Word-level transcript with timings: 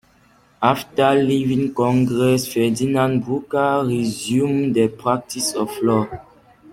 After 0.63 1.13
leaving 1.13 1.75
Congress, 1.75 2.51
Ferdinand 2.51 3.19
Brucker 3.23 3.85
resumed 3.85 4.73
the 4.73 4.87
practice 4.87 5.53
of 5.53 5.69
law. 5.83 6.07